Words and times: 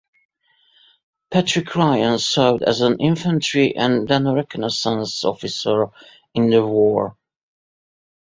Patrick 1.29 1.75
Ryan 1.75 2.17
served 2.17 2.63
as 2.63 2.81
an 2.81 2.99
infantry 2.99 3.75
and 3.75 4.07
then 4.07 4.25
a 4.25 4.33
reconnaissance 4.33 5.23
officer 5.23 5.89
in 6.33 6.49
the 6.49 6.65
war. 6.65 7.15